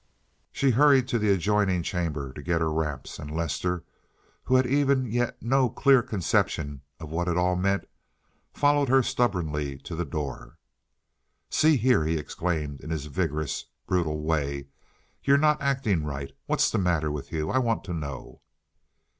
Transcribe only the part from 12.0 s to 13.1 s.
he exclaimed in his